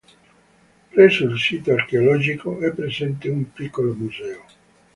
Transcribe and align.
Presso 0.89 1.25
il 1.25 1.37
sito 1.39 1.71
archeologico 1.73 2.59
è 2.59 2.73
presente 2.73 3.29
un 3.29 3.53
piccolo 3.53 3.93
museo. 3.93 4.43